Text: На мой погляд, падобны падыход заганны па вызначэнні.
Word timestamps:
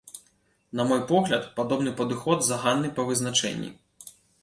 На 0.79 0.85
мой 0.91 1.01
погляд, 1.11 1.45
падобны 1.61 1.91
падыход 2.01 2.43
заганны 2.51 2.93
па 2.99 3.09
вызначэнні. 3.11 3.75